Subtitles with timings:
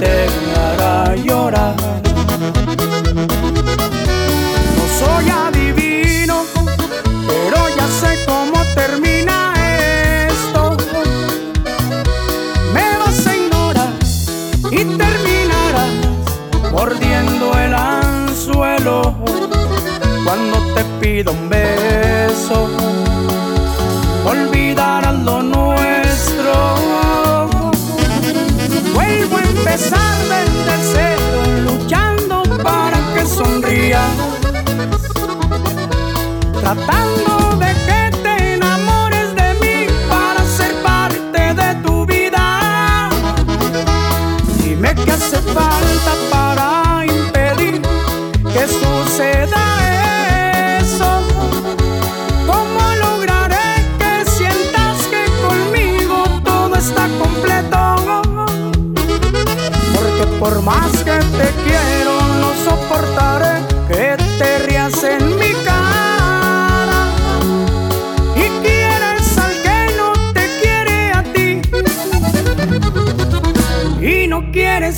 [0.00, 1.74] te hará llorar.
[4.76, 6.44] No soy adivino,
[7.28, 9.52] pero ya sé cómo termina
[10.26, 10.76] esto.
[12.74, 13.92] Me vas a ignorar
[14.70, 15.92] y terminarás
[16.72, 19.14] mordiendo el anzuelo
[20.24, 22.79] cuando te pido un beso.
[36.74, 43.10] tratando de que te enamores de mí para ser parte de tu vida.
[44.62, 47.82] Dime qué hace falta para impedir
[48.52, 49.64] que suceda
[50.78, 51.10] eso.
[52.46, 57.80] ¿Cómo lograré que sientas que conmigo todo está completo?
[59.92, 60.99] Porque por más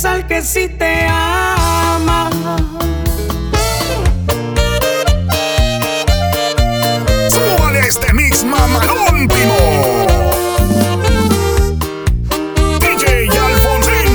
[0.00, 2.30] pensar que si sí te ama.
[7.28, 9.56] Súbale este mix mamalón, primo.
[12.78, 14.12] DJ Alfonsín.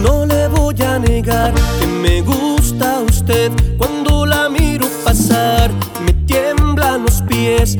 [0.00, 5.72] No le voy a negar que me gusta usted cuando la miro pasar.
[6.04, 7.76] Me tiemblan los pies.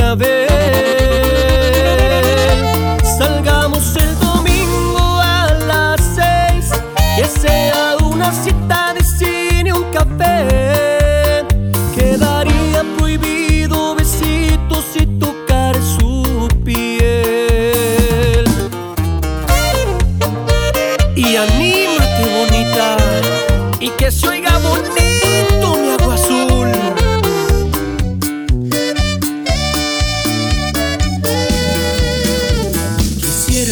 [0.00, 0.59] love it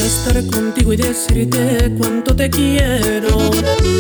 [0.09, 3.51] estar contigo y decirte cuánto te quiero.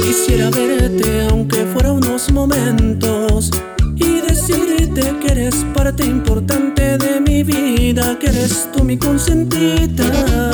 [0.02, 3.50] Quisiera verte aunque fuera unos momentos
[3.94, 10.50] y decirte que eres parte importante de mi vida, que eres tú mi consentita.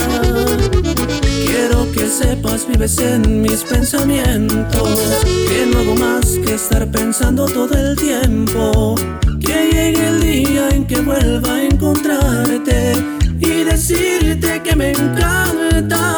[1.47, 7.79] Quiero que sepas, vives en mis pensamientos, que no hago más que estar pensando todo
[7.79, 8.97] el tiempo.
[9.41, 12.95] Que llegue el día en que vuelva a encontrarte
[14.61, 16.14] que me encanta.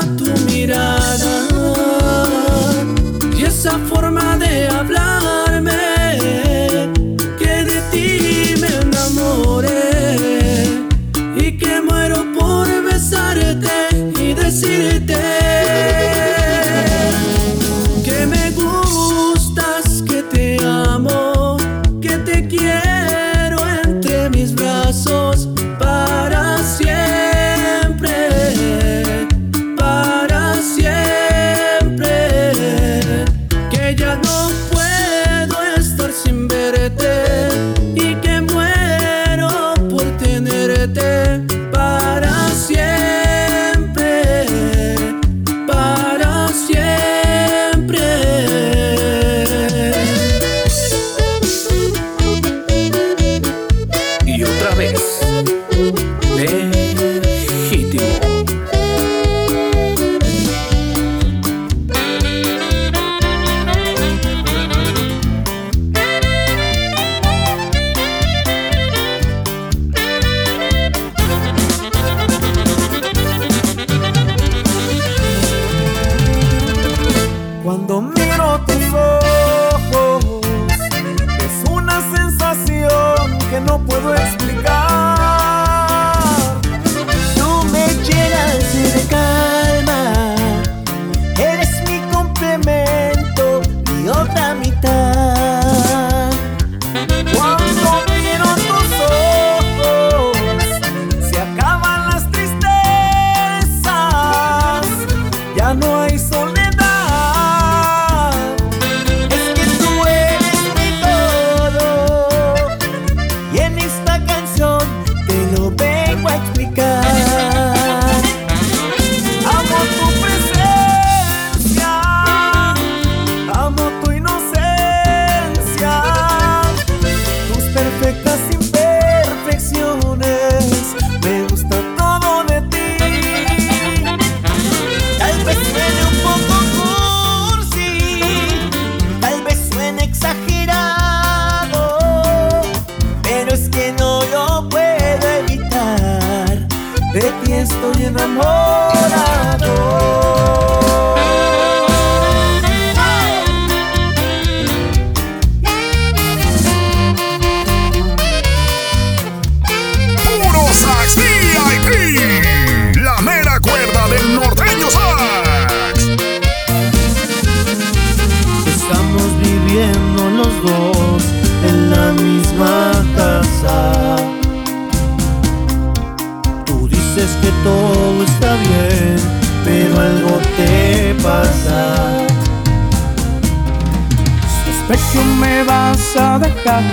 [184.89, 184.97] ¿De
[185.41, 186.85] me vas a dejar?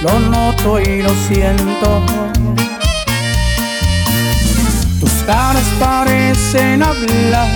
[0.00, 2.00] Lo noto y lo siento.
[5.00, 7.48] Tus caras parecen hablar,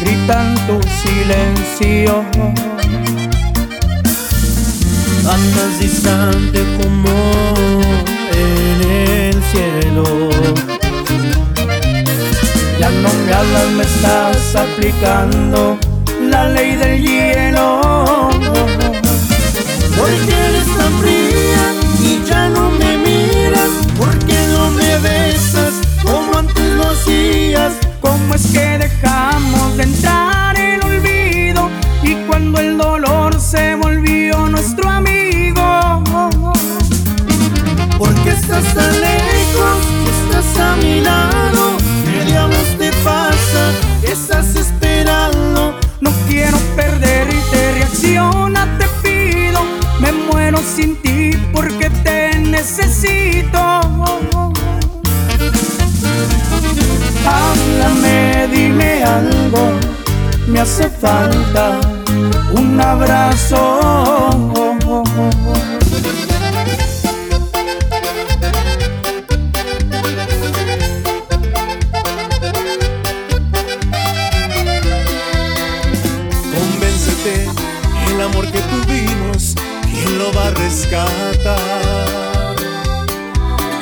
[0.00, 2.22] gritan tu silencio.
[5.26, 7.80] Andas distante como
[8.30, 10.04] en el cielo.
[12.78, 15.78] Ya no me hablas, me estás aplicando
[16.20, 18.23] la ley del hielo.
[50.04, 53.58] Me muero sin ti porque te necesito.
[57.26, 59.70] Háblame, dime algo,
[60.46, 61.80] me hace falta
[62.52, 63.80] un abrazo.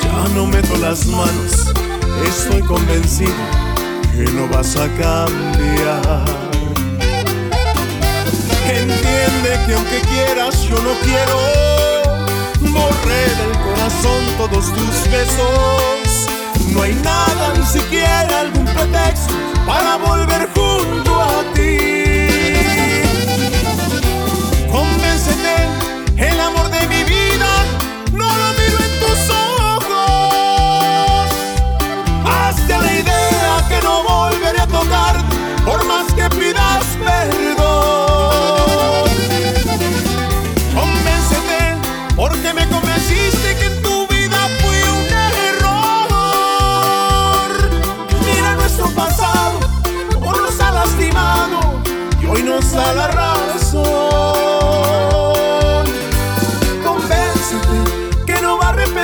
[0.02, 1.72] Ya no meto las manos,
[2.26, 3.32] estoy convencido
[4.16, 6.24] que no vas a cambiar.
[8.66, 11.62] Entiende que aunque quieras, yo no quiero
[12.72, 16.28] borré del corazón todos tus besos.
[16.72, 19.34] No hay nada, ni siquiera algún pretexto
[19.66, 21.91] para volver junto a ti.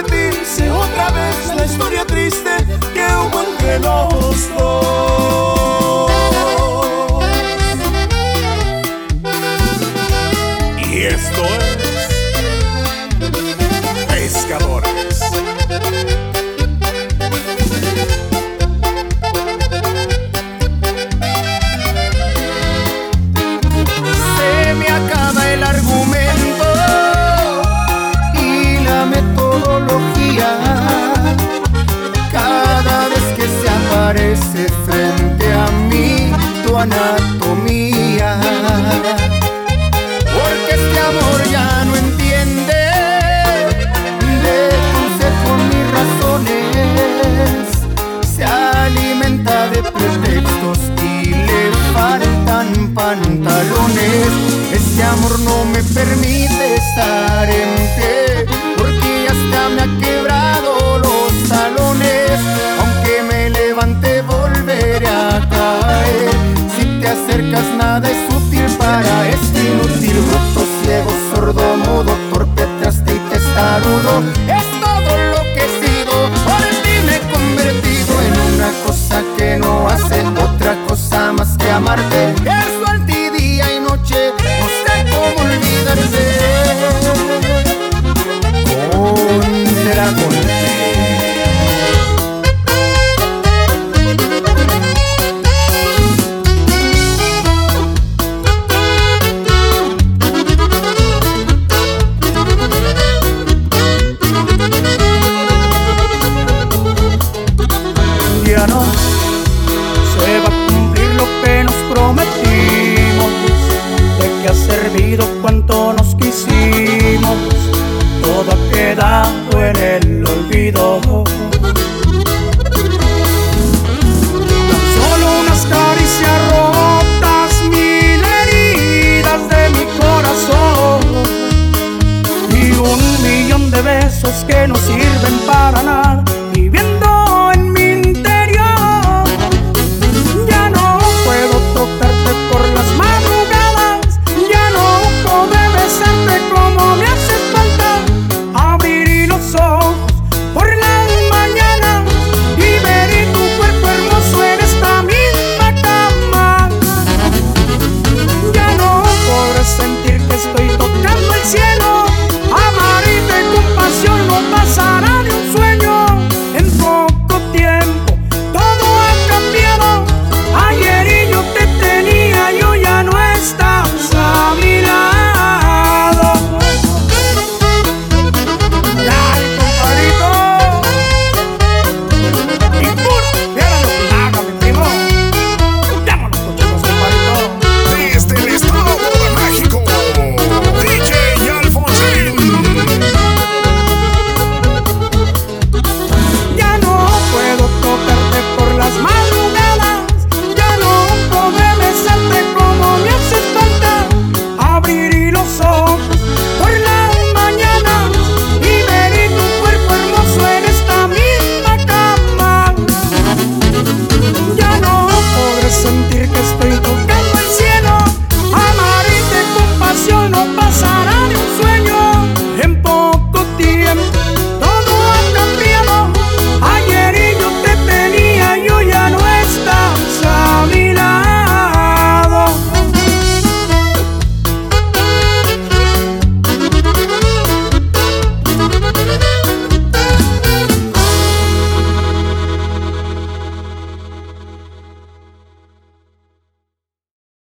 [0.09, 2.51] Repetirse otra vez la historia triste
[2.95, 5.58] que hubo entre los dos.
[34.09, 36.33] Aparece frente a mí
[36.65, 38.41] tu anatomía.
[40.35, 42.83] Porque este amor ya no entiende
[44.45, 44.59] de
[44.95, 47.67] consejo ni razones.
[48.35, 54.29] Se alimenta de pretextos y le faltan pantalones.
[54.73, 57.79] Este amor no me permite estar en